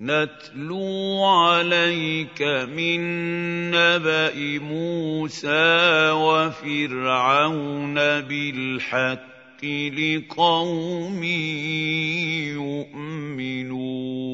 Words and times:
نتلو 0.00 1.24
عليك 1.24 2.42
من 2.76 3.00
نبأ 3.70 4.58
موسى 4.58 6.10
وفرعون 6.10 7.94
بالحق 7.94 9.64
لقوم 9.64 11.24
يؤمنون. 12.54 14.27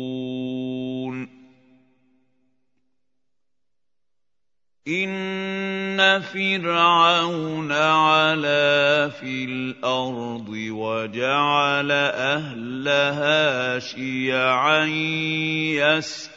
ان 4.89 6.21
فرعون 6.21 7.73
علا 7.73 9.09
في 9.09 9.45
الأرض 9.45 10.49
وجعل 10.49 11.91
اهلها 11.91 13.79
شيعا 13.79 14.85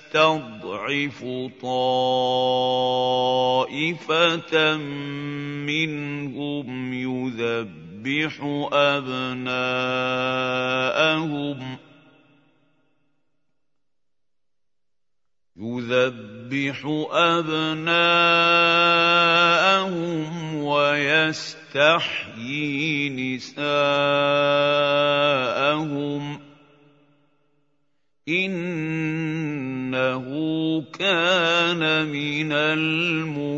يستضعف 0.07 1.25
طائفه 1.61 1.97
منهم 5.67 6.93
يذبح 6.93 8.33
ابناءهم 8.73 9.47
يذبح 15.59 16.85
أبناءهم 17.11 17.87
ويستحيي 20.63 22.19
نساءهم 23.09 23.67
إنه 28.29 30.27
كان 30.99 32.05
من 32.05 32.51
المفسدين 32.51 33.57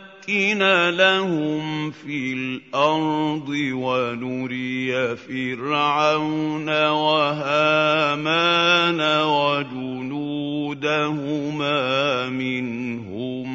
نُمَكِّنَ 0.29 0.89
لَهُمْ 0.89 1.91
فِي 1.91 2.33
الْأَرْضِ 2.33 3.49
وَنُرِيَ 3.73 5.15
فِرْعَوْنَ 5.15 6.69
وَهَامَانَ 6.89 8.21
وَجُنُودَهُمَا 9.23 10.29
مِنْهُم 12.29 13.45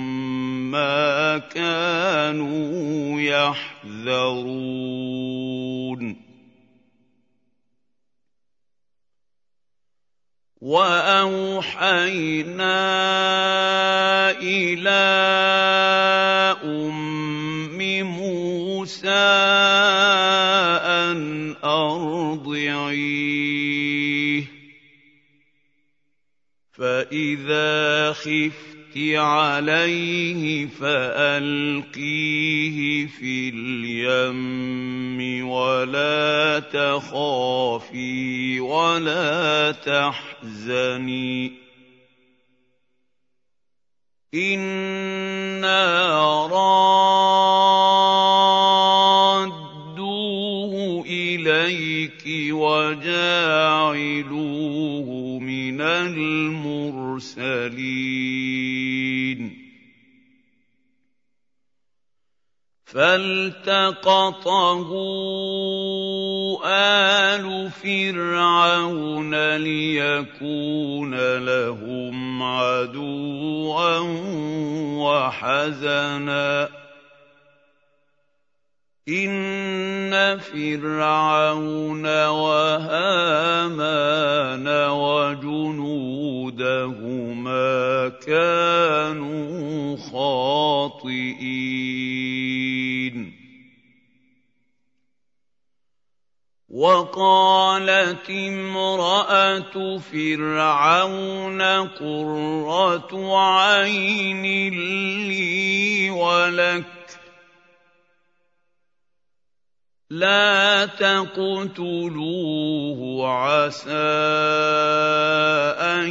مَّا 0.70 1.38
كَانُوا 1.38 3.20
يَحْذَرُونَ. 3.20 4.16
وَأَوْحَيْنَا 10.60 12.00
إِلَىٰ 14.40 14.96
أُمِّ 16.64 17.78
مُوسَىٰ 18.02 19.08
أَنْ 20.80 21.56
أَرْضِعِيهِ 21.64 22.82
ۖ. 24.42 24.46
فَإِذَا 26.72 28.12
خِفْتِ 28.12 28.75
عَلَيْهِ 29.16 30.66
فَأَلْقِيهِ 30.66 31.96
فِي 33.06 33.48
الْيَمِّ 33.48 35.48
وَلَا 35.48 36.58
تَخَافِي 36.72 38.60
وَلَا 38.60 39.72
تَحْزَنِي 39.72 41.48
ۖ 41.48 41.52
إِنَّا 44.34 46.06
رَادُّوهُ 46.46 47.84
إِلَيْكِ 51.06 52.24
وَجَاعِلُوهُ 52.52 53.16
مِنَ 55.76 55.80
الْمُرْسَلِينَ. 55.80 57.56
فَالْتَقَطَهُ 62.84 63.68
آلُ 66.66 67.70
فِرْعَوْنَ 67.70 69.56
لِيَكُونَ 69.56 71.14
لَهُمْ 71.38 72.42
عَدُوًّا 72.42 73.98
وَحَزَنًا 74.98 76.64
ۗ. 76.66 76.85
إِنَّ 79.08 80.10
فِرْعَوْنَ 80.42 82.06
وَهَامَانَ 82.26 83.86
وَجُنُودَهُمَا 84.90 85.78
كَانُوا 88.26 89.96
خَاطِئِينَ 90.10 91.06
وَقَالَتِ 96.68 98.30
امْرَأَتُ 98.30 99.74
فِرْعَوْنَ 100.02 101.62
قُرَّةُ 101.94 103.36
عَيْنٍ 103.38 104.44
لِّي 105.30 106.10
وَلَكَ 106.10 106.82
ۖ 106.82 106.95
لَا 110.10 110.86
تَقْتُلُوهُ 110.86 111.98
عَسَىٰ 113.28 113.90
أَن 115.82 116.06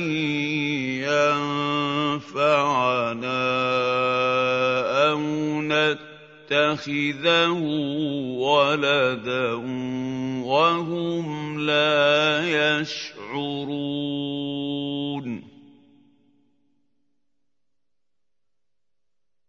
يَنفَعَنَا 2.19 2.51
أَوْ 5.11 5.19
نَتَّخِذَهُ 5.63 7.51
وَلَدًا 8.35 9.53
وَهُمْ 10.43 11.59
لَا 11.59 12.43
يَشْعُرُونَ 12.81 13.55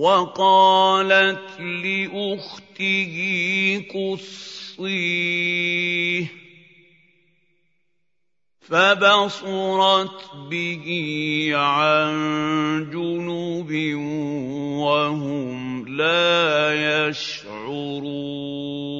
وقالت 0.00 1.60
لأخته 1.60 3.14
قصيه 3.94 5.20
فبصرت 8.60 10.20
به 10.50 10.86
عن 11.54 12.14
جنب 12.92 13.70
وهم 14.80 15.88
لا 15.96 17.08
يشعرون 17.08 18.99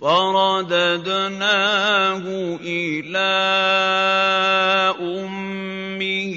فرددناه 0.00 1.36
إلى 2.60 3.32
أمه 5.00 6.36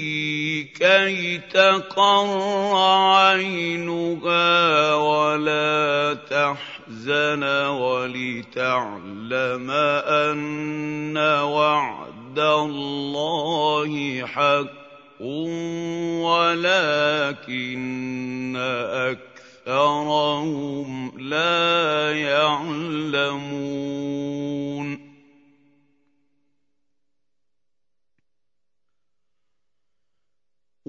كي 0.78 1.38
تقر 1.38 2.76
عينها 3.16 4.94
ولا 4.94 6.16
تحزن 6.30 7.42
ولتعلم 7.68 9.70
أن 9.70 11.18
وعد 11.42 12.38
الله 12.38 14.22
حق 14.26 14.80
ولكن 16.24 18.56
أكثرهم 19.66 21.12
لا 21.20 22.12
يعلمون 22.12 23.50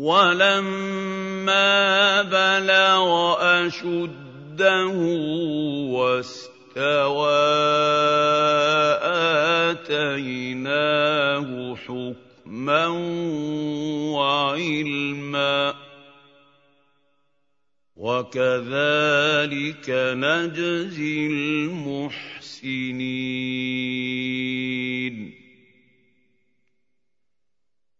وَلَمَّا 0.02 1.62
بَلَغَ 2.22 3.38
أَشُدَّهُ 3.68 4.98
وَاسْتَوَىٰ 5.94 7.38
آتَيْنَاهُ 9.78 11.50
حُكْمًا 11.76 12.88
وَعِلْمًا 14.16 15.72
ۚ 15.72 15.76
وَكَذَٰلِكَ 18.02 19.90
نَجْزِي 19.90 21.28
الْمُحْسِنِينَ. 21.28 22.62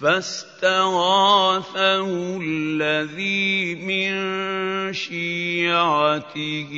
فاستغاثه 0.00 1.68
الذي 2.42 3.74
من 3.74 4.12
شيعته 4.92 6.72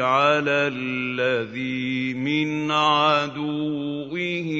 على 0.00 0.72
الذي 0.72 2.14
من 2.14 2.70
عدوه 2.70 4.50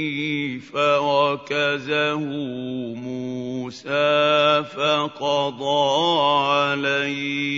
فوكزه 0.73 2.21
موسى 2.95 4.65
فقضى 4.77 6.21
عليه. 6.53 7.57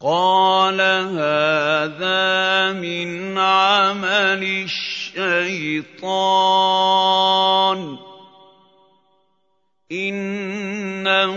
قال 0.00 0.80
هذا 0.80 2.72
من 2.72 3.38
عمل 3.38 4.68
الشيطان. 5.16 7.98
إنه 9.92 11.36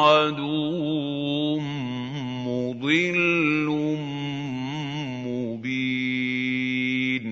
عدو 0.00 1.60
مضل 2.46 3.66
مبين. 5.26 7.24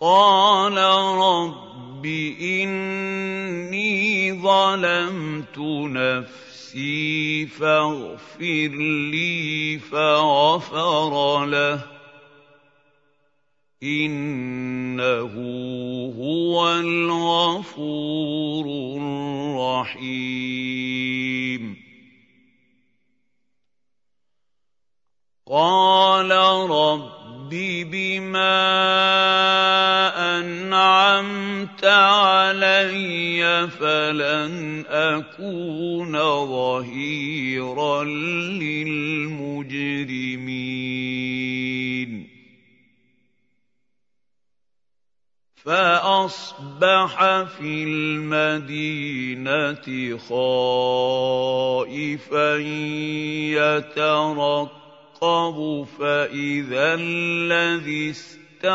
قال 0.00 0.76
رب 1.18 2.06
إني 2.40 4.32
ظلمت 4.32 5.58
نفسي 5.58 6.51
نفسي 6.72 7.46
فاغفر 7.46 8.70
لي 9.12 9.78
فغفر 9.78 11.44
له. 11.44 11.84
إنه 13.82 15.34
هو 16.18 16.72
الغفور 16.72 18.64
الرحيم. 19.86 20.32
قال 25.46 26.30
رب 26.70 27.21
بما 27.84 28.62
أنعمت 30.38 31.84
علي 31.84 33.68
فلن 33.68 34.84
أكون 34.88 36.12
ظهيرا 36.46 38.04
للمجرمين. 38.04 39.52
فأصبح 45.64 47.42
في 47.42 47.84
المدينة 47.84 49.86
خائفا 50.28 52.56
يترقب 53.56 54.81
فإذا 55.84 56.94
الذي 56.94 58.10
اسْتَنصَرَهُ 58.10 58.70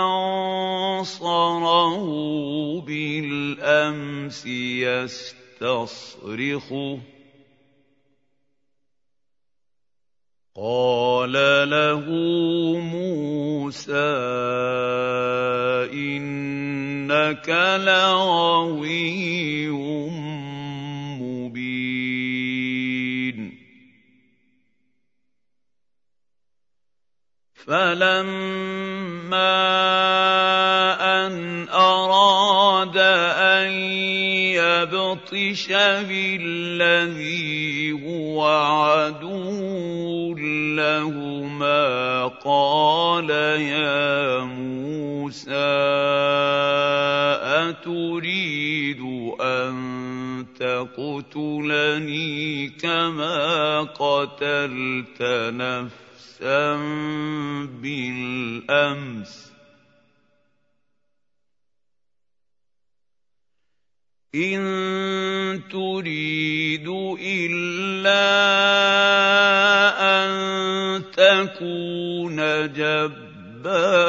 بِالْأَمْسِ 2.82 4.46
يَسْتَصْرِخُهُ. 5.60 7.00
قَالَ 10.56 11.36
لَهُ 11.70 12.06
مُوسَىٰ 12.80 13.94
إِنَّكَ 15.94 17.50
لَغَوِيٌّ 17.84 19.70
فَلَمَّا 27.98 29.58
أَنْ 31.26 31.34
أَرَادَ 31.70 32.98
أَن 32.98 33.72
يَبْطِشَ 34.54 35.68
بِالَّذِي 36.06 37.92
هُوَ 37.92 38.46
عَدُوٌّ 38.46 40.38
لَّهُمَا 40.78 42.28
قَالَ 42.46 43.30
يَا 43.66 44.40
مُوسَىٰ 44.46 45.52
أَتُرِيدُ 47.66 49.02
أَن 49.42 49.74
تَقْتُلَنِي 50.60 52.28
كَمَا 52.70 53.82
قَتَلْتَ 53.82 55.18
نَفْسًا 55.22 56.07
نفسا 56.42 56.76
بالامس 57.82 59.52
ان 64.36 65.62
تريد 65.72 66.88
الا 67.22 68.28
ان 70.00 70.32
تكون 71.12 72.38
جبارا 72.74 74.08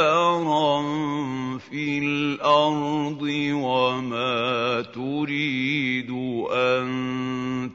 في 1.59 1.99
الأرض 1.99 3.23
وما 3.53 4.83
تريد 4.95 5.88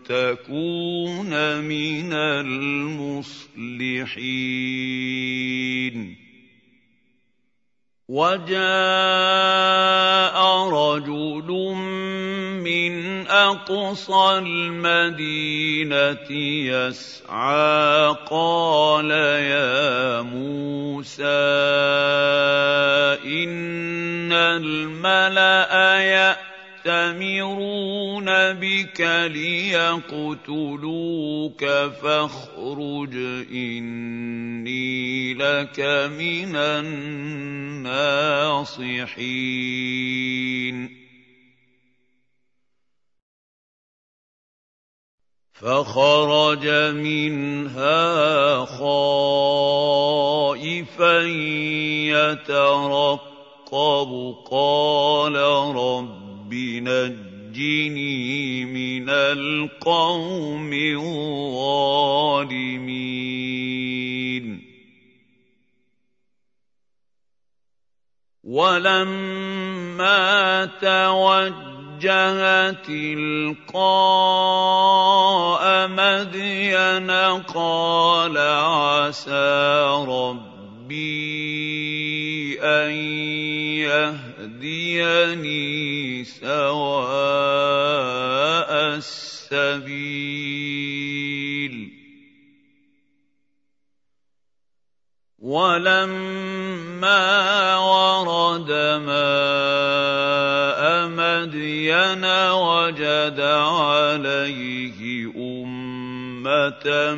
تكون 0.06 1.60
من 1.60 2.14
المصلحين. 2.14 3.34
وجاء 8.10 8.54
رجل 10.70 11.50
من 12.62 13.28
أقصى 13.28 14.38
المدينة 14.38 16.32
يسعى 16.70 18.16
قال 18.30 19.12
يا 19.12 20.22
موسى 20.22 21.24
إن 23.26 24.32
الملأ 24.34 25.72
ياتمرون 26.86 28.26
بك 28.54 29.02
ليقتلوك 29.32 30.06
فاخرج 32.02 33.16
اني 33.52 35.34
لك 35.34 35.80
من 36.20 36.56
الناصحين 36.56 38.24
فخرج 45.54 46.68
منها 46.96 48.66
خائفا 48.66 49.94
يترقب 52.44 53.32
قال 54.52 55.36
رب 55.76 56.23
نجني 56.80 58.66
من 58.66 59.10
القوم 59.10 60.74
الظالمين. 60.74 61.84
ولما 68.44 69.86
توجه 70.66 72.72
تلقاء 72.72 73.84
مدين 75.88 77.12
قال 77.42 78.38
عسى 78.38 79.84
ربي 80.84 82.60
ان 82.62 82.92
يهديني 84.60 85.64
سواء 86.24 86.54
السبيل 88.98 90.04
ولما 95.40 96.76
ورد 97.78 98.72
ماء 99.08 99.24
مدين 101.08 102.26
وجد 102.52 103.40
عليه 103.40 105.03
امه 106.48 107.16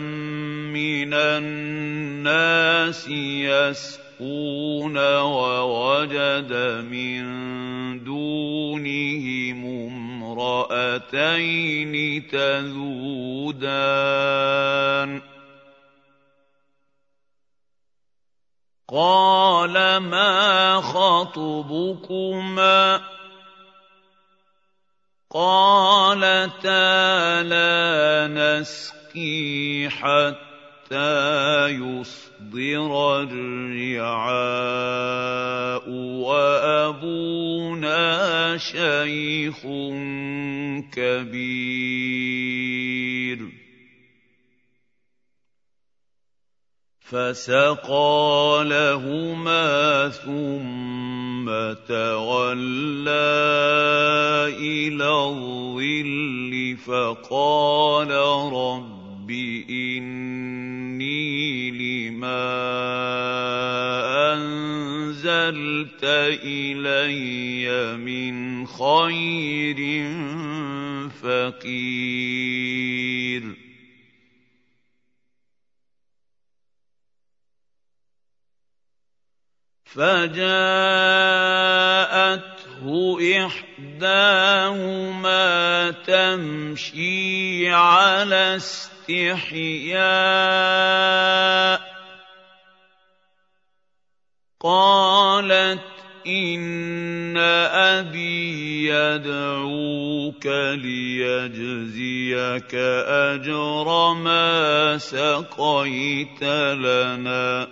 من 0.73 1.13
الناس 1.13 3.07
يسقون 3.09 4.97
ووجد 4.97 6.53
من 6.91 7.23
دونهم 8.03 9.65
امراتين 10.35 12.27
تذودان 12.27 13.75
قال 18.89 19.97
ما 19.97 20.81
خطبكما 20.81 22.35
قالتا 25.31 27.43
لا 27.43 28.27
نسقي 28.27 29.04
حتى 29.89 31.67
يصدر 31.67 33.21
الرعاء 33.21 34.35
وابونا 36.19 37.97
شيخ 38.57 39.61
كبير 40.91 42.45
فسقى 46.99 48.63
لهما 48.65 50.09
ثم 50.09 51.45
تولى 51.87 53.11
إلى 54.57 55.09
الظل 55.09 56.77
فقال 56.85 58.11
رب 58.53 59.04
إني 59.29 61.25
لما 61.71 62.45
أنزلت 64.33 66.03
إلي 66.43 67.97
من 67.97 68.67
خير 68.67 69.79
فقير. 71.09 72.45
فجاءته 79.95 80.75
إحداهما 83.45 84.75
تمشي 85.91 87.69
على 87.69 88.59
استحياء 89.09 90.05
قالت 94.61 95.81
إن 96.27 97.37
أبي 97.37 98.87
يدعوك 98.89 100.45
ليجزيك 100.81 101.95
أجر 103.05 104.13
ما 104.13 104.97
سقيت 104.97 106.43
لنا. 106.43 107.67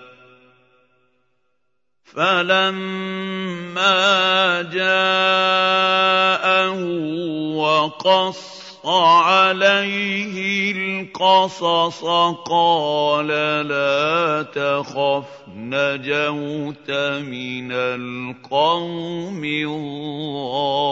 فَلَمَّا 2.06 3.82
جَاءَهُ 4.62 5.94
وَقَصَّ 7.58 8.73
عَلَيْهِ 8.86 10.72
الْقَصَصَ 10.72 12.04
قَالَ 12.46 13.28
لَا 13.68 14.44
تَخَفْ 14.44 15.28
نَجَوْتَ 15.48 16.92
مِنَ 17.24 17.72
الْقَوْمِ 17.72 19.44
الظَّالِمِينَ. 19.46 20.84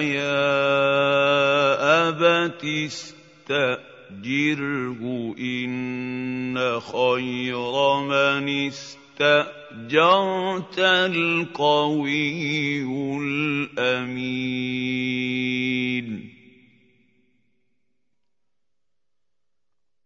يَا 0.00 0.48
أَبَتِ 2.08 2.64
اسْتَأْجِرْهُ 4.26 5.34
إِنَّ 5.38 6.80
خَيْرَ 6.80 8.00
مَنِ 8.00 8.66
اسْتَأْجَرْتَ 8.66 10.78
الْقَوِيُّ 10.78 12.82
الْأَمِينُ. 13.22 14.26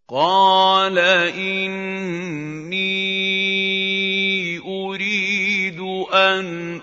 قَالَ 0.09 0.99
إِنِّي 1.39 2.81
أُرِيدُ 4.59 5.81
أَنْ 6.13 6.81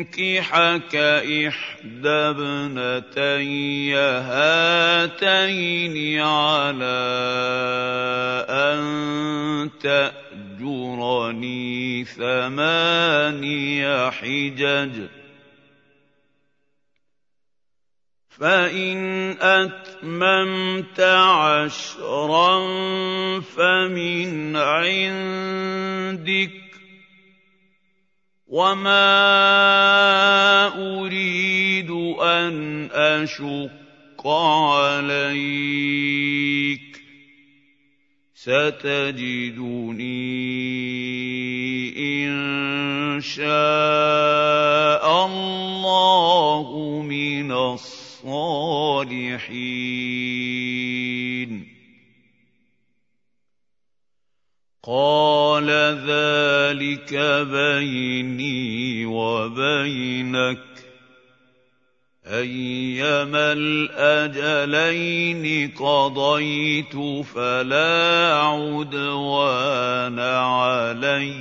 أُنكِحَكَ 0.00 0.96
إِحْدَى 0.96 2.08
ابْنَتَيَّ 2.08 3.94
هَاتَيْنِ 4.32 5.96
عَلَىٰ 6.20 6.86
أَن 8.48 8.80
تَأْجُرَنِي 9.80 10.94
ثَمَانِيَ 12.04 13.82
حِجَجٍ 14.10 15.06
ۖ. 15.06 15.10
فَإِنْ 18.28 18.98
أَتْمَمْتَ 19.40 21.00
عَشْرًا 21.00 22.60
فَمِنْ 23.40 24.56
عِندِكَ 24.56 26.50
ۖ 26.50 26.69
وَمَا 28.50 29.14
أُرِيدُ 30.74 31.90
أَنْ 32.18 32.90
أَشُقَّ 32.90 34.26
عَلَيْكَ 34.74 36.00
ۚ 36.96 37.00
سَتَجِدُنِي 38.34 40.02
إِن 41.94 42.30
شَاءَ 43.22 43.46
اللَّهُ 45.26 47.02
مِنَ 47.06 47.52
الصالحين 47.52 48.10
قال 54.82 55.70
ذلك 56.06 57.14
بيني 57.52 59.06
وبينك. 59.06 60.58
أيما 62.26 63.52
الأجلين 63.52 65.70
قضيت 65.70 67.26
فلا 67.26 68.34
عدوان 68.34 70.18
عليّ. 70.18 71.34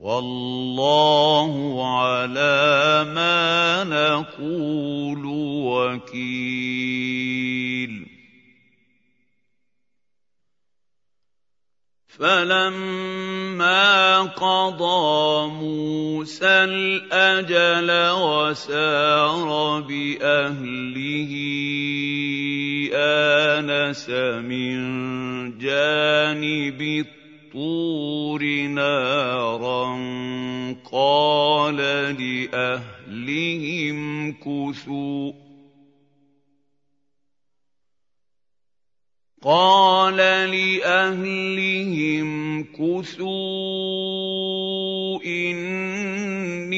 وَاللَّهُ 0.00 1.86
عَلَىٰ 1.98 3.06
مَا 3.14 3.84
نَقُولُ 3.84 5.26
وَكِيلٌ. 6.06 8.15
فَلَمَّا 12.16 13.92
قَضَىٰ 14.32 15.48
مُوسَى 15.52 16.46
الْأَجَلَ 16.64 17.90
وَسَارَ 18.16 19.48
بِأَهْلِهِ 19.84 21.32
آنَسَ 22.96 24.08
مِن 24.48 24.78
جَانِبِ 25.60 26.80
الطُّورِ 27.04 28.42
نَارًا 28.72 29.84
قَالَ 30.92 31.76
لِأَهْلِهِ 32.16 33.90
امْكُثُوا 33.92 35.45
قال 39.46 40.16
لأهله 40.50 41.94
امكثوا 42.20 43.30
إني 45.26 46.76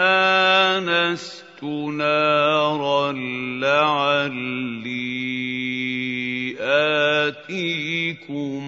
آنست 0.00 1.62
نارا 1.92 3.12
لعلي 3.60 4.94
آتيكم 7.28 8.64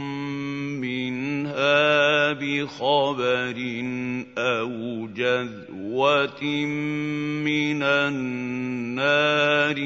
منها 0.81 2.33
بخبر 2.33 3.57
أو 4.39 5.09
جذوة 5.17 6.45
من 7.45 7.83
النار 7.83 9.77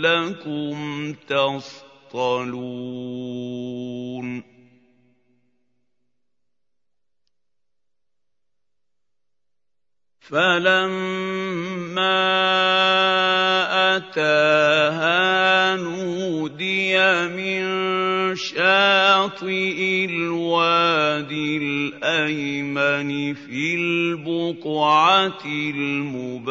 لعلكم 0.00 1.14
تصطلون. 1.28 3.00
فَلَمَّا 10.20 12.00
أَتَاهَا 13.96 15.76
نُودِيَ 15.76 16.98
مِن 17.28 17.89
شَاطِئِ 18.34 20.04
الْوَادِ 20.04 21.32
الْأَيْمَنِ 21.32 23.34
فِي 23.34 23.74
الْبُقْعَةِ 23.74 25.44
الْمُبَارَكَةِ 25.46 26.44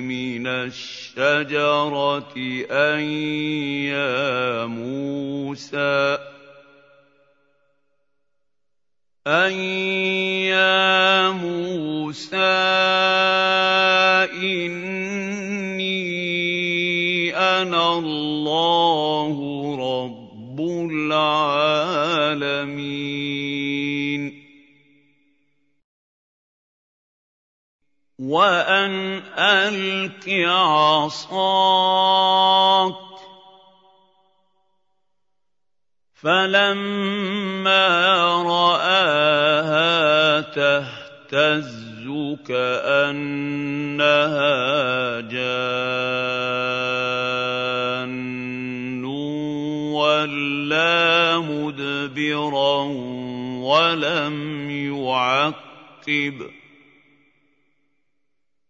مِنَ 0.00 0.46
الشَّجَرَةِ 0.46 2.34
أَن 2.70 3.00
يَا 3.90 4.66
مُوسَىٰ 4.66 6.18
أَن 9.26 9.52
يَا 10.46 11.30
مُوسَىٰ 11.30 12.36
إِنِّي 14.38 16.06
أَنَا 17.34 17.98
اللَّهُ 17.98 19.65
الْعَالَمِينَ 21.12 22.66
وَأَنْ 28.18 29.22
أَلْقِ 29.38 30.28
عَصَاكَ. 30.28 31.36
فَلَمَّا 36.14 37.88
رَآهَا 38.42 40.40
تَهْتَزُّ 40.40 42.36
كَأَنَّهَا 42.48 43.60
جَانٌّ. 45.20 46.35
مُدْبِرًا 51.50 52.82
وَلَمْ 53.62 54.70
يُعَقِّبْ 54.70 56.42
ۚ. 56.42 56.52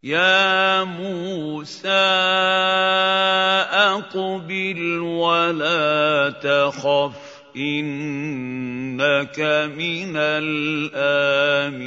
يَا 0.03 0.85
مُوسَىٰ 0.85 1.89
أَقْبِلْ 3.73 4.99
وَلَا 5.01 6.31
تَخَفْ 6.31 7.43
إِنَّكَ 7.57 9.41
مِنَ 9.79 10.17
الْآمِنِينَ. 10.17 11.87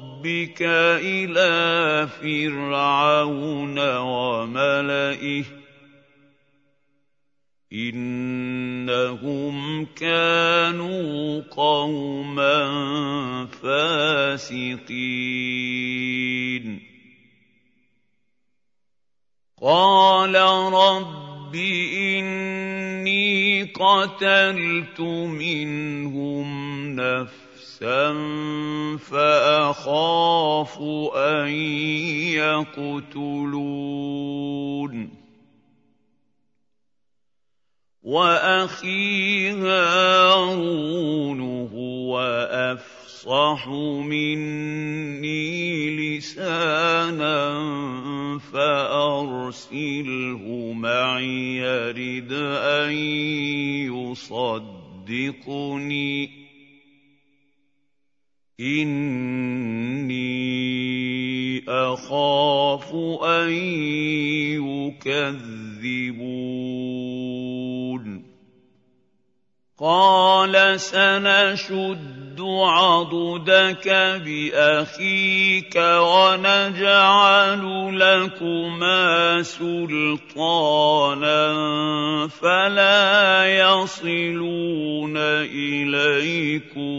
إلى 0.25 2.07
فرعون 2.21 3.79
وملئه 3.97 5.43
انهم 7.73 9.85
كانوا 9.85 11.41
قوما 11.41 12.65
فاسقين 13.45 14.91
قال 19.61 20.35
رب 20.73 21.55
اني 21.95 23.63
قتلت 23.63 25.01
منهم 25.01 26.49
نفسا 26.95 27.50
فاخاف 28.97 30.79
ان 31.15 31.49
يقتلون 33.09 34.01
واخي 38.03 39.49
هارون 39.49 41.41
هو 41.73 42.19
افصح 42.51 43.67
مني 44.07 45.37
لسانا 46.17 47.51
فارسله 48.53 50.43
معي 50.73 51.57
يرد 51.57 52.33
ان 52.33 52.91
يصدقني 55.07 56.40
اني 58.61 60.21
اخاف 61.67 62.93
ان 63.23 63.51
يكذبون 65.01 66.21
قال 69.79 70.79
سنشد 70.79 72.41
عضدك 72.41 73.87
باخيك 74.25 75.75
ونجعل 75.75 77.63
لكما 77.99 79.41
سلطانا 79.41 80.77
فلا 82.27 83.45
يصلون 83.45 85.17
اليكما 85.97 86.91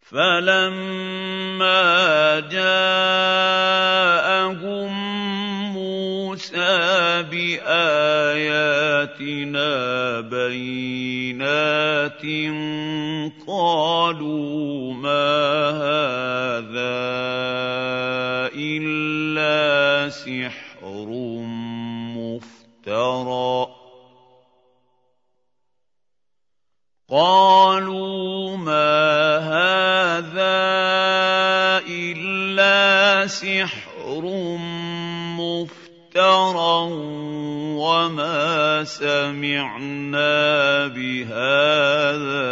فلما 0.00 1.78
جاءهم 2.40 3.48
موسى 6.68 7.22
بآياتنا 7.30 7.70
بينات 10.20 12.22
قالوا 13.46 14.94
ما 14.94 15.70
هذا 15.70 16.98
إلا 18.54 20.08
سحر 20.08 21.08
مفترى. 22.16 23.68
قالوا 27.10 28.56
ما 28.56 29.38
هذا 29.38 30.58
إلا 31.88 33.26
سحر 33.26 34.20
مفترى 34.20 34.67
وما 37.78 38.84
سمعنا 38.84 40.86
بهذا 40.86 42.48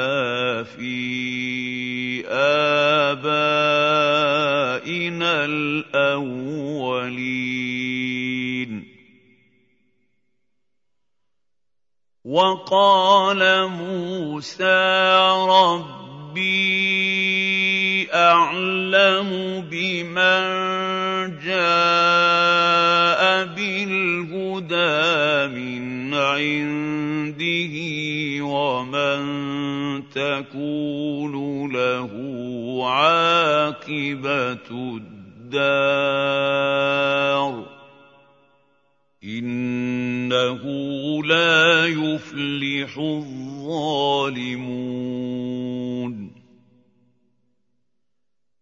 في 0.63 2.27
آبائنا 2.29 3.25
الأولين. 5.45 7.17
وقال 12.25 13.69
موسى 13.69 14.89
ربي 15.49 15.97
أعلم 18.15 19.31
بمن 19.71 20.47
جاء 21.39 21.86
بالهدى 23.57 25.07
من 25.55 26.15
عنده 26.15 27.75
ومن 28.45 29.21
تكون 30.11 31.35
له 31.73 32.11
عاقبة 32.91 34.71
الدار 34.71 36.07
إنه 39.25 40.63
لا 41.25 41.87
يفلح 41.87 42.99
الظالمون 42.99 44.57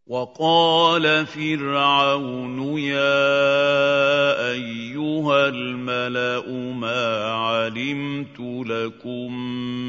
وقال 0.06 1.26
فرعون 1.26 2.78
يا 2.78 4.50
أيها 4.52 5.48
الملأ 5.48 6.52
ما 6.72 7.24
علمت 7.24 8.40
لكم 8.40 9.34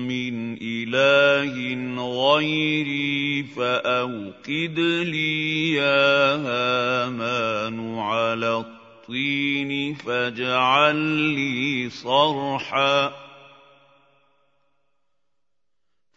من 0.07 0.57
إله 0.61 1.55
غيري 1.99 3.43
فأوقد 3.43 4.79
لي 4.79 5.73
يا 5.73 6.35
هامان 6.35 7.99
على 7.99 8.57
الطين 8.57 9.93
فاجعل 9.95 10.95
لي 11.35 11.89
صرحا 11.89 13.24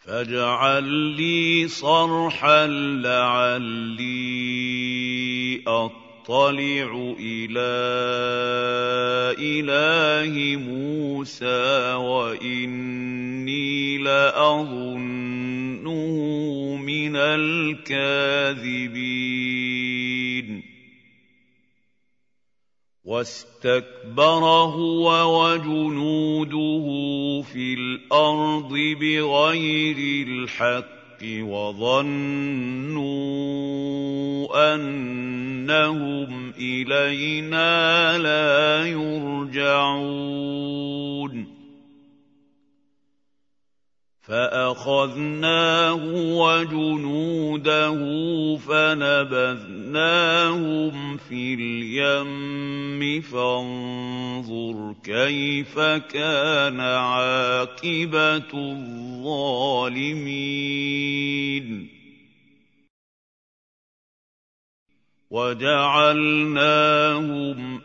فاجعل 0.09 0.89
لي 0.89 1.67
صرحا 1.67 2.67
لعلي 3.05 4.01
أطلع 5.67 7.13
إلى 7.19 7.69
إله 9.37 10.57
موسى 10.57 11.93
وإني 11.93 13.97
لأظنه 13.97 16.15
من 16.75 17.15
الكاذبين. 17.15 18.89
واستكبر 23.09 24.43
هو 24.77 25.07
وجنوده 25.41 26.85
في 27.41 27.73
الأرض 27.73 28.73
بغير 29.01 30.27
الحق 30.27 31.23
وظنوا 31.23 32.35
أنهم 34.75 36.53
إلينا 36.59 38.17
لا 38.17 38.85
يرجعون 38.85 40.39
فأخذناه 44.29 46.03
وجنوده 46.13 47.97
فنبذناهم 48.57 49.97
في 51.17 51.53
اليم 51.53 53.21
فانظر 53.21 54.95
كيف 55.03 55.79
كان 56.13 56.79
عاقبة 56.79 58.53
الظالمين. 58.53 59.89
وجعلناهم 65.29 66.61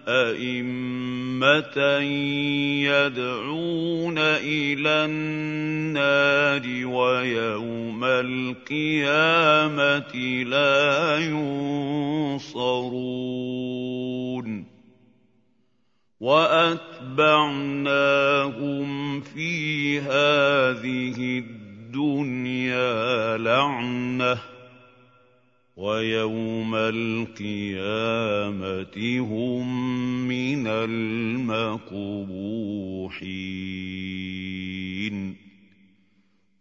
أئمة 0.09 1.79
يدعون 2.89 4.19
إلى 4.19 5.05
النار 5.05 6.87
ويوم 6.87 8.05
القيامة 8.05 8.65
لا 10.45 11.19
ينصرون. 11.19 12.65
وأتبعناهم 16.21 16.81
في 19.21 20.01
هذه 20.01 21.39
الدنيا 21.39 23.37
لعنة. 23.37 24.54
ويوم 25.77 26.75
القيامة 26.75 27.79
هم 29.19 30.29
من 30.29 30.67
المقبوحين. 30.67 31.85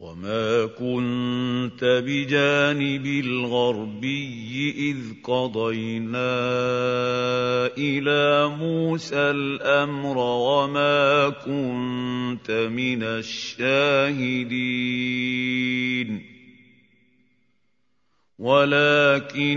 وما 0.00 0.66
كنت 0.66 1.84
بجانب 1.84 3.06
الغربي 3.06 4.74
اذ 4.90 4.98
قضينا 5.24 6.36
إلى 7.78 8.48
موسى 8.56 9.16
الامر 9.16 10.18
وما 10.18 11.28
كنت 11.28 12.50
من 12.50 13.02
الشاهدين 13.02 14.56
ولكنا 18.38 19.56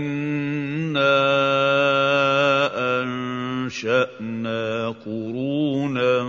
انشانا 3.70 4.94
قرونا 5.04 6.24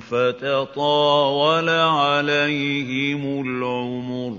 فتطاول 0.00 1.68
عليهم 1.68 3.40
العمر 3.46 4.38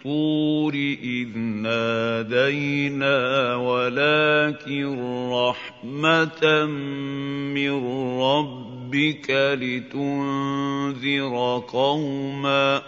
الطور 0.00 0.74
إذ 1.02 1.38
نادينا 1.38 3.16
ولكن 3.56 4.98
رحمة 5.32 6.66
من 7.54 7.72
ربك 8.20 9.30
لتنذر 9.60 11.34
قوما 11.68 12.82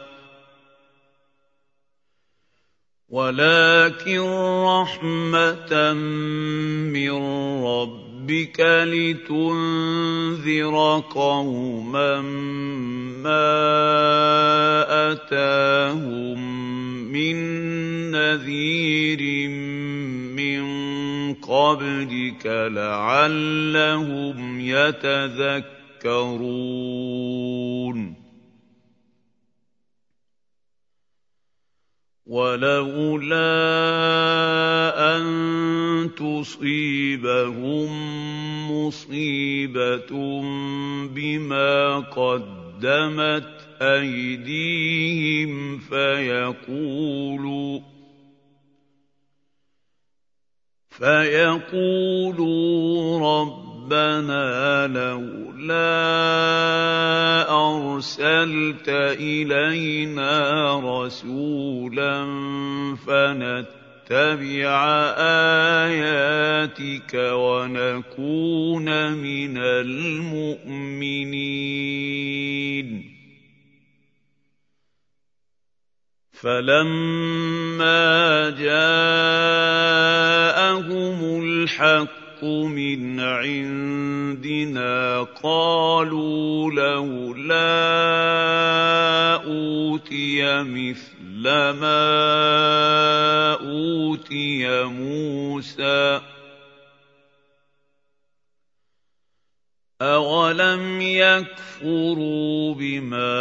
ولكن 3.08 4.20
رحمة 4.64 5.92
من 6.92 7.12
ربك 7.64 8.11
لتنذر 8.84 10.74
قوما 11.10 12.20
ما 13.22 13.52
أتاهم 15.12 16.38
من 17.12 17.36
نذير 18.10 19.48
من 20.38 20.62
قبلك 21.34 22.46
لعلهم 22.46 24.60
يتذكرون 24.60 25.72
ولولا 32.26 33.42
ان 35.16 35.31
تصيبهم 36.42 37.90
مصيبه 38.72 40.10
بما 41.14 41.98
قدمت 41.98 43.48
أيديهم 43.82 45.78
فيقولوا 45.78 47.80
فيقولوا 50.90 52.40
ربنا 53.40 54.86
لولا 54.86 55.92
أرسلت 57.50 58.88
إلينا 59.18 60.34
رسولا 60.80 62.24
فنتبع 63.06 63.81
آياتك 65.88 67.14
ونكون 67.14 69.12
من 69.12 69.58
المؤمنين. 69.58 71.02
فلما 76.42 78.02
جاءهم 78.50 78.82
الحق 81.44 82.44
من 82.44 83.20
عندنا 83.20 84.92
قالوا 85.22 86.70
لولا 86.70 87.62
أوتي 89.44 90.62
مثل 90.62 91.21
ما 91.42 91.82
أوتي 93.60 94.84
موسى 94.84 96.20
أولم 100.02 101.00
يكفروا 101.00 102.74
بما 102.74 103.40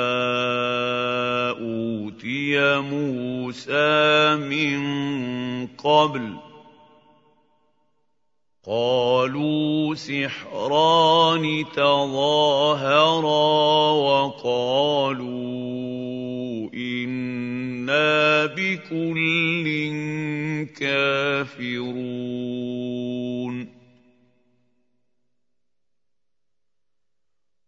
أوتي 1.49 2.79
موسى 2.79 4.35
من 4.35 4.81
قبل 5.67 6.33
قالوا 8.65 9.95
سحران 9.95 11.65
تظاهرا 11.75 13.21
وقالوا 13.91 15.90
إنا 17.91 18.45
بكل 18.45 19.67
كافرون 20.79 22.21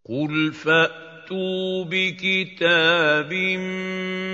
قل 0.10 0.54
فاتوا 0.54 1.84
بكتاب 1.84 3.34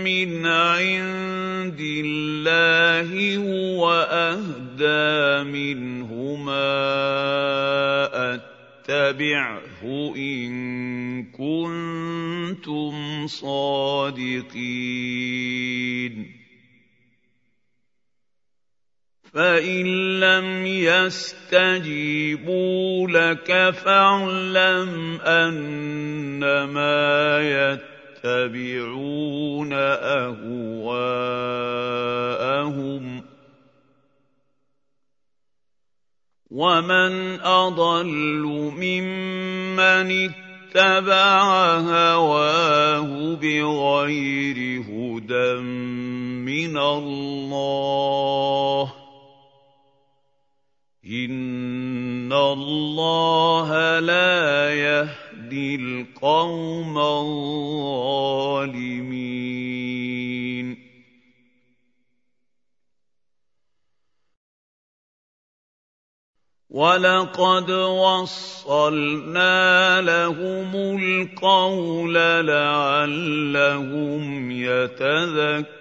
من 0.06 0.46
عند 0.46 1.80
الله 1.80 3.38
هو 3.38 3.92
اهدى 4.12 5.44
منهما 5.50 6.70
اتبعه 9.80 10.16
ان 10.16 11.24
كنتم 11.32 13.28
صادقين 13.28 14.50
فان 19.34 20.20
لم 20.20 20.66
يستجيبوا 20.66 21.88
لك 23.08 23.70
فاعلم 23.70 25.22
انما 25.22 26.90
يتبعون 28.24 29.74
اهواءهم 29.74 30.80
ومن 36.52 37.42
اضل 37.42 38.42
ممن 38.78 40.30
اتبع 40.30 41.44
هواه 41.78 43.36
بغير 43.36 44.82
هدى 44.82 45.62
من 46.42 46.78
الله 46.78 47.90
ان 51.06 52.34
الله 52.34 54.00
لا 54.00 54.74
يهدي 54.74 55.76
القوم 55.76 56.98
الظالمين 56.98 57.60
ولقد 66.70 67.72
وصلنا 67.72 69.42
لهم 70.02 70.76
القول 71.02 72.14
لعلهم 72.46 74.22
يتذكرون 74.52 75.80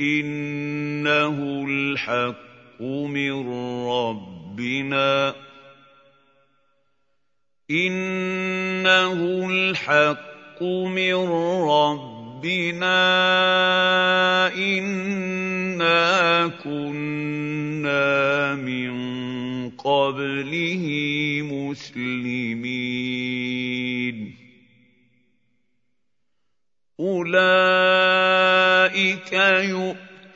إنه 0.00 1.38
الحق 1.68 2.82
من 2.82 3.48
ربنا 3.88 5.34
إنه 7.70 9.20
الحق 9.50 10.62
من 10.62 11.14
ربنا 11.68 12.98
إنا 15.78 16.48
كنا 16.64 18.54
من 18.54 18.90
قبله 19.70 20.84
مسلمين 21.42 22.88
أولئك 27.00 28.22
يؤمنون 29.32 30.07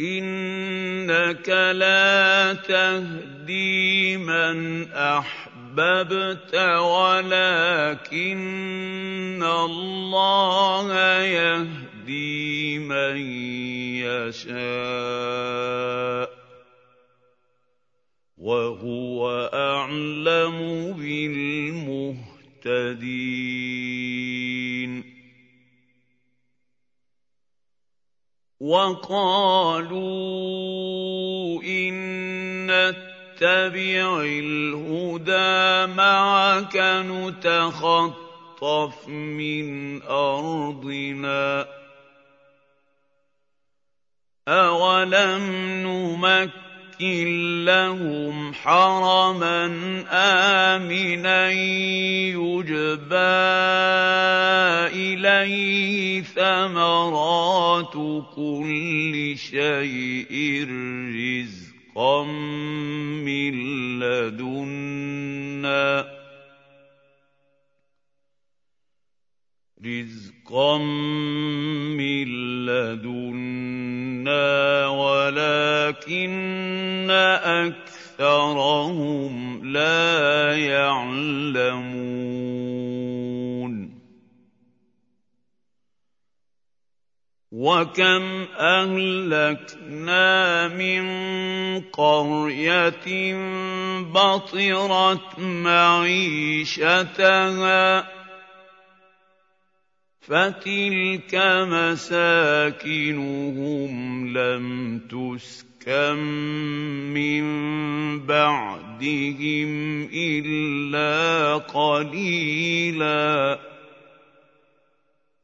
انك 0.00 1.48
لا 1.48 2.52
تهدي 2.52 4.16
من 4.16 4.92
احببت 4.92 6.54
ولكن 6.80 8.22
الله 9.42 10.92
يهدي 11.22 12.78
من 12.78 13.16
يشاء 14.00 15.30
وهو 18.38 19.50
اعلم 19.54 20.92
بالمهتدين 20.98 22.40
وقالوا 28.60 30.02
إن 31.62 32.66
نتبع 32.66 34.20
الهدى 34.20 35.92
معك 35.94 36.76
نتخطف 37.06 38.18
من 39.08 40.02
أرضنا. 40.02 41.66
أولم 44.48 45.42
نمكن 45.86 46.69
نمكن 47.00 47.64
لهم 47.64 48.52
حرما 48.54 49.66
آمنا 50.10 51.50
يجبى 51.50 53.16
إليه 54.92 56.22
ثمرات 56.22 57.94
كل 58.36 59.34
شيء 59.36 60.66
رزقا 61.16 62.24
من 63.24 63.54
لدنا 64.00 65.80
رزقا 69.84 70.78
من 71.96 72.26
لدنا 72.66 74.40
ولكن 74.88 76.30
اكثرهم 78.20 79.34
لا 79.72 80.56
يعلمون 80.56 82.20
وكم 87.52 88.46
اهلكنا 88.58 90.28
من 90.68 91.04
قريه 91.80 93.34
بطرت 94.12 95.38
معيشتها 95.38 96.80
فتلك 100.30 101.34
مساكنهم 101.66 103.10
لم 104.38 104.98
تسكن 105.10 106.18
من 107.14 107.44
بعدهم 108.26 109.70
الا 110.14 111.56
قليلا 111.56 113.58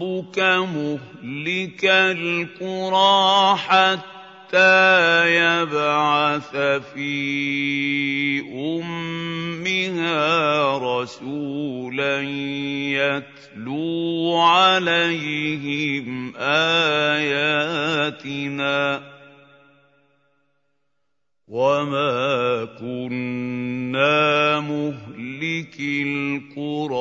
ربك 0.00 0.38
مهلك 0.38 1.84
القرى 1.84 3.56
حتى 3.56 5.36
يبعث 5.36 6.56
في 6.94 8.40
أمها 8.80 10.78
رسولا 10.78 12.20
يتلو 12.96 14.36
عليهم 14.36 16.36
آياتنا. 16.36 17.60
وما 21.50 22.64
كنا 22.78 24.60
مهلك 24.60 25.76
القرى 25.80 27.00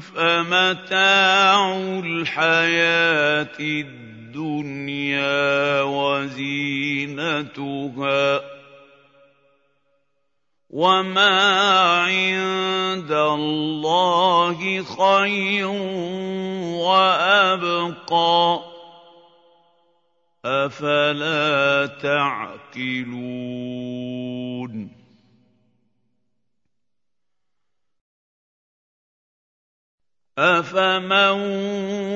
فمتاع 0.00 1.76
الحياة 2.04 3.58
الدنيا 3.60 5.22
وزينتها 5.82 7.34
وما 10.70 11.40
عند 12.00 13.12
الله 13.12 14.82
خير 14.82 15.66
وأبقى 16.82 18.60
أفلا 20.44 21.86
تعقلون 21.86 23.44
أَفَمَن 30.38 31.30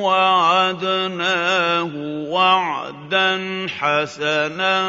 وَعَدْنَاهُ 0.02 1.92
وَعْدًا 2.30 3.66
حَسَنًا 3.70 4.82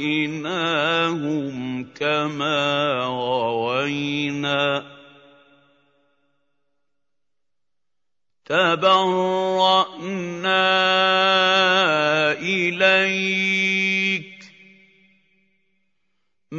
كَمَا 1.96 2.98
غَوَيْنَا. 3.02 4.84
تَبَرَّأْنَا 8.46 9.02
إِلَيْكَ 12.32 13.61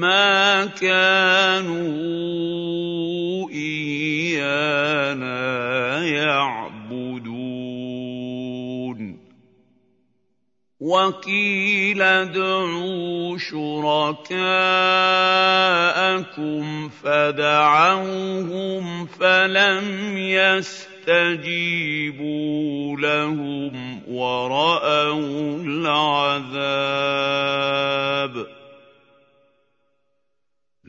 مَا 0.03 0.67
كَانُوا 0.67 1.91
إِيَّانَا 3.51 6.07
يَعْبُدُونَ. 6.07 7.33
وَقِيلَ 10.81 12.03
ادْعُوا 12.03 13.39
شُرَكَاءَكُمْ 13.39 14.49
فَدَعَوْهُمْ 16.89 19.07
فَلَمْ 19.07 20.19
يَسْتَجِيبُوا 20.19 21.37
لَهُمْ 22.97 24.03
وَرَأَوُا 24.09 25.63
الْعَذَابَ. 25.67 28.62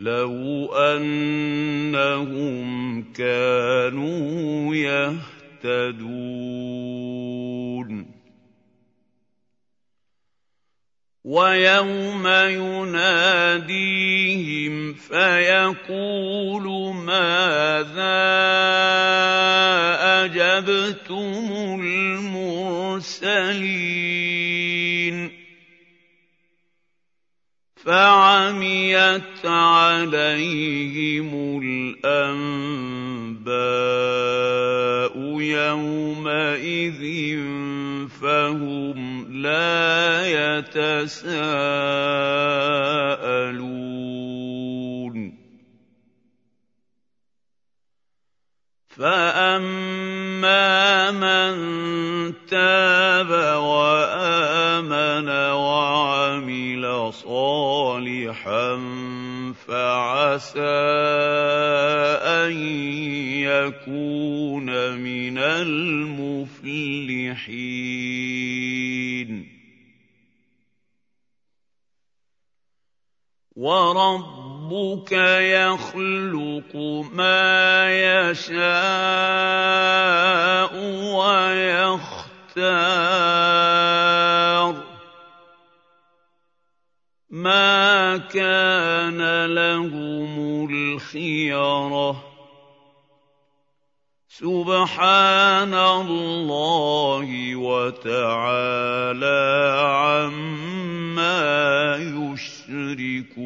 لَوْ 0.04 0.68
أَنَّهُمْ 0.76 2.64
كَانُوا 3.14 4.76
يَهْتَدُونَ 4.76 6.14
وَيَوْمَ 11.24 12.28
يُنَادِيهِمْ 12.28 13.74
فَيَقُولُ 14.94 16.96
مَاذَا 16.96 18.24
أَجَبْتُمُ 20.26 21.80
الْمُرْسَلِينَ 21.80 23.64
فَعَمِيَتْ 27.84 29.44
عَلَيْهِمُ 29.46 31.30
الْأَنبَاءُ 31.64 32.64
يَوْمَئِذٍ 35.42 37.04
فَهُمْ 38.22 38.98
لَا 39.44 40.24
يَتَسَاءَلُونَ. 40.64 41.44
فَأَمَّا 48.98 50.62
مَن 51.12 51.54
تَابَ 52.48 53.30
وَآمَنَ 53.64 55.30
وَعَمِلَ 55.52 57.14
صَالِحًا 57.14 58.70
فَعَسَىٰ 59.68 60.62
أَن 62.22 62.54
يَكُونَ 63.50 64.70
مِنَ 65.02 65.38
الْمُفْلِحِينَ 65.38 66.74
وَرَبُّكَ 74.64 75.12
يَخْلُقُ 75.12 76.76
مَا 77.12 77.90
يَشَاءُ 78.32 78.64
وَيَخْتَارُ. 81.16 82.24
ما 87.30 88.18
كان 88.18 89.46
لهم 89.46 90.70
الخيره 90.70 92.23
سبحان 94.34 95.74
الله 95.74 97.56
وتعالى 97.56 99.42
عما 99.78 101.54
يشركون. 102.02 103.40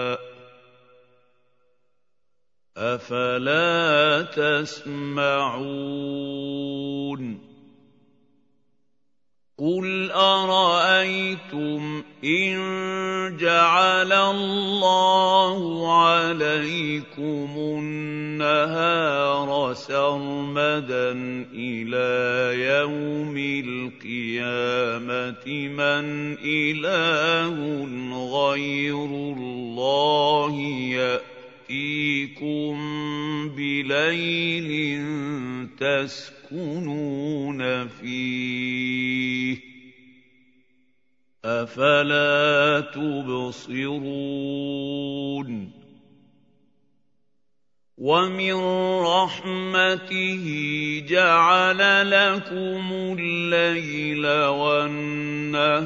أفلا 2.81 4.21
تسمعون 4.21 5.81
قل 9.57 10.11
أرأيتم 10.11 12.03
إن 12.23 12.57
جعل 13.37 14.13
الله 14.13 15.91
عليكم 16.01 17.49
النهار 17.57 18.93
سرمدا 19.73 21.11
إلى 21.53 22.09
يوم 22.65 23.37
القيامة 23.65 25.47
من 25.67 26.37
إله 26.45 27.55
غير 28.33 29.05
الله 29.05 30.53
يأتي 30.91 31.40
ياتيكم 31.71 32.75
بليل 33.55 34.69
تسكنون 35.79 37.61
فيه 37.87 39.57
افلا 41.45 42.79
تبصرون 42.93 43.91
ومن 47.97 48.53
رحمته 49.03 50.45
جعل 51.07 52.11
لكم 52.11 53.15
الليل 53.19 54.27
والنهار 54.47 55.81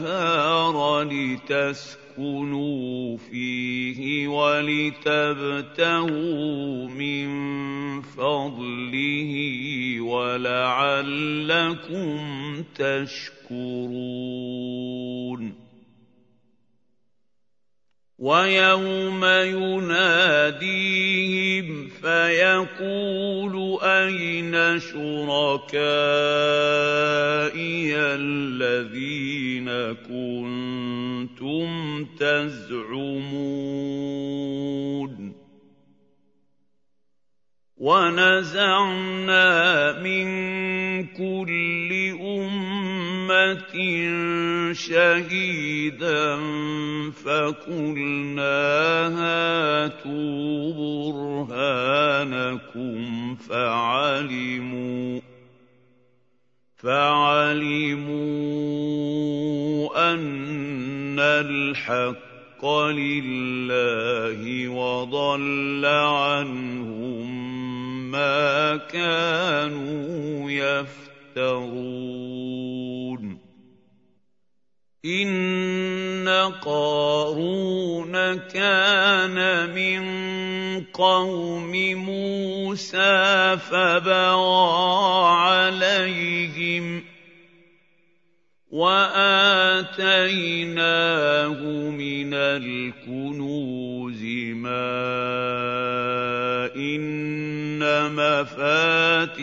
لتسكنوا 1.04 2.05
لتسكنوا 2.16 3.18
فيه 3.18 4.28
ولتبتغوا 4.28 4.88
من 6.88 7.28
فضله 8.02 9.32
ولعلكم 10.02 11.44
تشكرون. 12.76 14.06
ويوم 18.20 19.26
يناديهم 19.26 20.68
فيقول 22.02 23.80
أين 23.84 24.80
شركائي 24.80 25.76
الذين 27.96 29.70
كنتم 30.08 31.68
تزعمون؟ 32.20 33.36
ونزعنا 37.86 39.46
من 40.02 40.28
كل 41.14 41.92
أمة 42.22 43.76
شهيدا 44.74 46.38
فقلنا 47.12 48.58
هاتوا 49.22 50.74
برهانكم 51.48 53.00
فعلموا 53.36 55.22
فعلموا 56.78 58.16
أن 60.14 61.20
الحق 61.20 62.66
لله 62.90 64.70
وضل 64.70 65.86
عنهم 65.86 67.46
ما 68.16 68.78
كانوا 68.78 70.52
يفترون. 71.36 72.16
إن 75.06 76.28
قارون 76.66 78.36
كان 78.36 79.70
من 79.76 80.04
قوم 80.84 81.72
موسى 81.94 83.58
فبغى 83.58 85.28
عليهم 85.28 87.04
وآتيناه 88.76 89.96
من 91.96 92.34
الكنوز 92.34 94.24
ما 94.52 94.92
إن 96.76 97.80
مفاتحه 98.12 99.36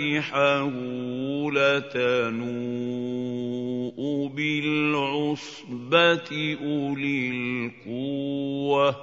لتنوء 1.49 2.53
بالعصبة 4.37 6.31
أولي 6.65 7.31
القوة. 7.31 8.97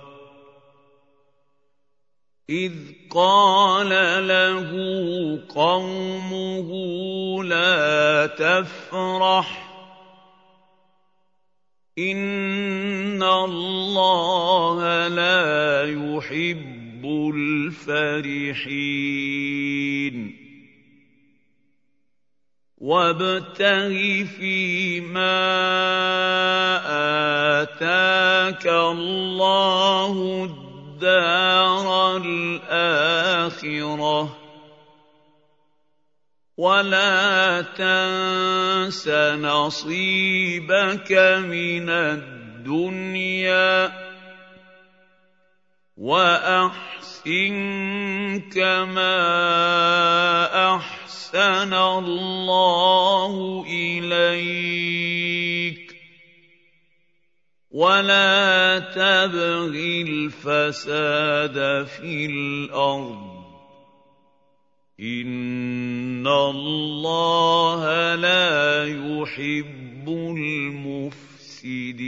إذ 2.50 2.74
قال 3.10 3.90
له 4.28 4.70
قومه 5.50 6.70
لا 7.44 8.26
تفرح 8.28 9.69
ان 12.00 13.24
الله 13.24 15.08
لا 15.08 15.84
يحب 15.84 17.06
الفرحين 18.66 19.10
وابتغ 22.78 23.90
فيما 24.40 25.40
اتاك 27.62 28.68
الله 28.68 30.46
الدار 30.46 32.18
الاخره 32.18 33.60
ولا 36.60 37.62
تنس 37.62 39.08
نصيبك 39.40 41.12
من 41.48 41.90
الدنيا 41.90 43.92
واحسن 45.98 47.56
كما 48.52 49.16
احسن 50.76 51.74
الله 51.74 53.66
اليك 53.70 54.76
ولا 57.72 58.80
تبغ 58.80 59.72
الفساد 60.04 61.88
في 61.88 62.26
الأرض 62.26 63.29
ان 65.00 66.28
الله 66.28 68.16
لا 68.16 68.86
يحب 68.86 70.10
المفسدين 71.56 72.00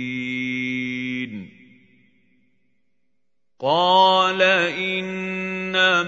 قال 3.59 4.41
انما 4.41 6.01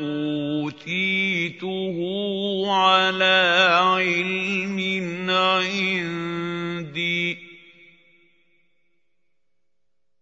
اوتيته 0.00 1.96
على 2.72 3.68
علم 3.80 4.78
عندي 5.30 6.51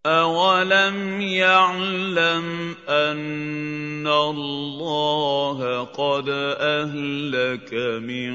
اولم 0.07 1.21
يعلم 1.21 2.75
ان 2.89 4.07
الله 4.07 5.85
قد 5.85 6.29
اهلك 6.59 7.75
من 8.01 8.33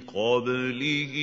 قبله 0.00 1.14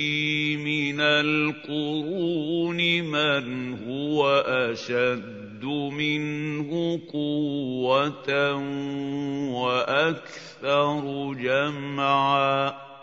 من 0.64 1.00
القرون 1.00 2.76
من 3.02 3.74
هو 3.88 4.44
اشد 4.46 5.64
منه 5.64 7.00
قوه 7.12 8.54
وأكثر 9.50 11.34
جمعا 11.34 12.93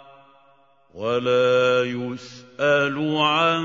ولا 0.94 1.84
يسأل 1.84 3.18
عن 3.18 3.64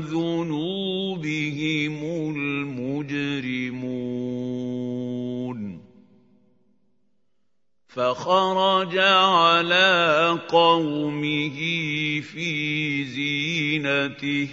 ذنوبهم 0.00 1.96
المجرمون. 2.36 3.92
فخرج 7.88 8.98
على 8.98 10.38
قومه 10.48 11.58
في 12.20 13.04
زينته. 13.04 14.48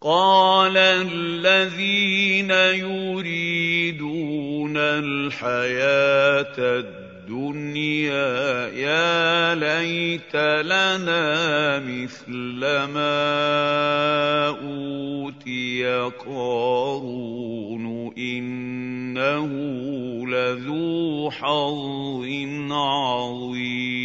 قال 0.00 0.76
الذين 0.76 2.50
يريدون 2.50 4.76
الحياة 4.76 6.54
الدنيا 6.58 7.03
الدنيا 7.24 8.68
يا 8.68 9.54
ليت 9.54 10.36
لنا 10.36 11.78
مثل 11.78 12.60
ما 12.92 14.48
أوتي 14.48 15.84
قارون 16.26 18.12
إنه 18.18 19.48
لذو 20.28 21.30
حظ 21.30 22.24
عظيم. 22.70 24.04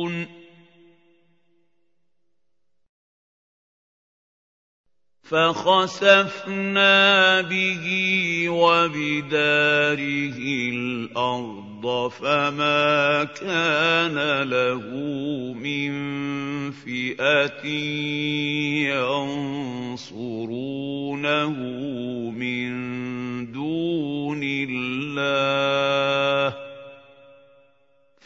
فخسفنا 5.31 6.91
به 7.41 7.85
وبداره 8.49 10.37
الأرض 10.73 12.11
فما 12.11 13.23
كان 13.23 14.41
له 14.49 14.83
من 15.53 15.91
فئة 16.71 17.65
ينصرونه 20.03 21.55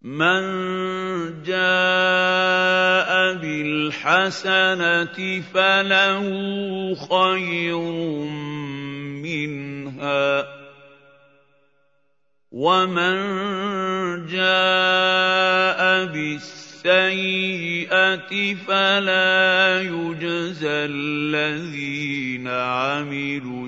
من 0.04 0.44
جاء 1.42 3.10
بالحسنة 3.40 5.16
فله 5.40 6.24
خير 6.94 7.78
منها. 9.24 10.44
ومن 12.52 13.16
جاء 14.26 16.04
بالسيئة 16.12 17.54
فلا 18.54 19.80
يجزى 19.80 20.68
الذين 20.68 22.48
عملوا 22.48 23.66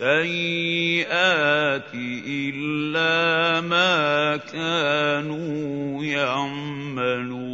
السيئات 0.00 1.94
إلا 2.28 3.60
ما 3.60 4.36
كانوا 4.36 6.04
يعملون. 6.04 7.46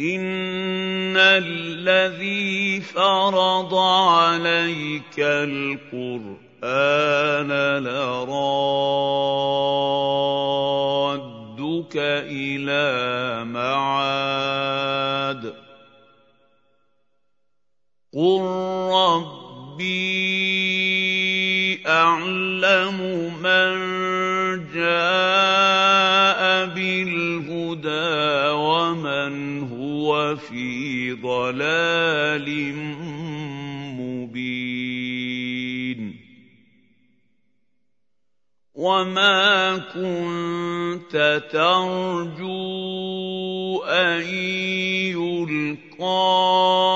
إن 0.00 1.16
الذي 1.16 2.80
فرض 2.80 3.74
عليك 3.74 5.18
القرآن 5.18 6.38
لرادك 7.84 9.56
إلى 11.96 13.44
معاد. 13.44 15.59
قل 18.14 18.40
ربي 18.92 19.86
أعلم 21.86 22.98
من 23.42 23.72
جاء 24.74 26.40
بالهدى 26.74 28.50
ومن 28.50 29.62
هو 29.62 30.36
في 30.36 31.12
ضلال 31.12 32.70
وما 38.80 39.78
كنت 39.92 41.42
ترجو 41.52 42.58
ان 43.84 44.22
يلقى 45.12 46.89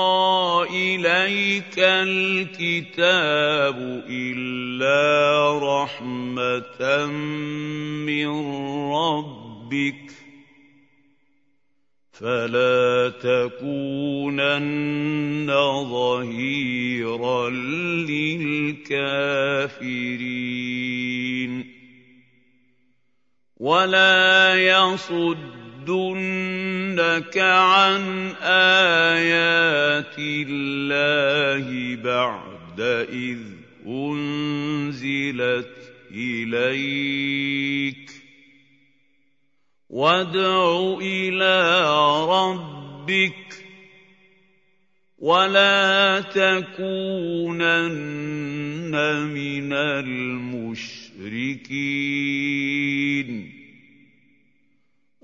إليك 0.95 1.79
الكتاب 1.79 3.77
إلا 4.09 5.59
رحمة 5.59 7.05
من 8.05 8.29
ربك 8.91 10.11
فلا 12.11 13.09
تكونن 13.09 14.55
ظهيرا 15.89 17.49
للكافرين. 17.49 18.85
ولا 23.57 24.55
يصدنك 25.89 27.37
عن 27.37 28.31
ايات 28.41 30.15
الله 30.19 31.95
بعد 32.03 32.81
اذ 33.09 33.39
انزلت 33.87 35.93
اليك 36.11 38.11
وادع 39.89 40.97
إلى 41.01 41.85
ربك 42.29 43.35
ولا 45.19 46.21
تكونن 46.21 46.55
من 49.33 49.73
المشركين 49.73 51.55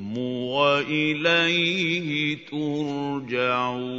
الْحُكْمُ 0.00 0.18
وَإِلَيْهِ 0.48 2.08
تُرْجَعُونَ. 2.46 3.90